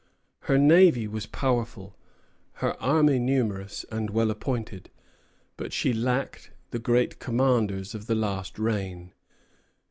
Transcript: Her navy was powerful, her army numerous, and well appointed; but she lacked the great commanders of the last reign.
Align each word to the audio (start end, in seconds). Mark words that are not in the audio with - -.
Her 0.49 0.57
navy 0.57 1.07
was 1.07 1.27
powerful, 1.27 1.95
her 2.53 2.73
army 2.81 3.19
numerous, 3.19 3.85
and 3.91 4.09
well 4.09 4.31
appointed; 4.31 4.89
but 5.57 5.73
she 5.73 5.93
lacked 5.93 6.49
the 6.71 6.79
great 6.79 7.19
commanders 7.19 7.93
of 7.93 8.07
the 8.07 8.15
last 8.15 8.57
reign. 8.57 9.13